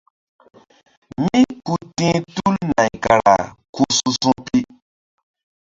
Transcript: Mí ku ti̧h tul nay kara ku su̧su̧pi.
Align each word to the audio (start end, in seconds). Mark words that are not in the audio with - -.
Mí 1.23 1.39
ku 1.65 1.75
ti̧h 1.95 2.19
tul 2.35 2.55
nay 2.71 2.91
kara 3.03 3.35
ku 3.73 3.81
su̧su̧pi. 3.95 4.59